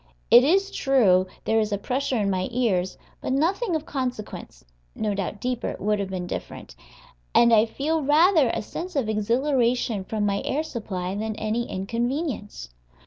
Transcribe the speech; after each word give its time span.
It 0.31 0.43
is 0.43 0.71
true 0.71 1.27
there 1.45 1.59
is 1.59 1.71
a 1.71 1.77
pressure 1.77 2.17
in 2.17 2.31
my 2.31 2.47
ears, 2.49 2.97
but 3.21 3.31
nothing 3.33 3.75
of 3.75 3.85
consequence 3.85 4.65
(no 4.95 5.13
doubt 5.13 5.39
deeper 5.39 5.67
it 5.69 5.79
would 5.79 5.99
have 5.99 6.09
been 6.09 6.25
different), 6.25 6.75
and 7.35 7.53
I 7.53 7.67
feel 7.67 8.01
rather 8.01 8.49
a 8.49 8.63
sense 8.63 8.95
of 8.95 9.07
exhilaration 9.07 10.03
from 10.03 10.25
my 10.25 10.41
air 10.43 10.63
supply 10.63 11.13
than 11.13 11.35
any 11.35 11.69
inconvenience. 11.69 12.69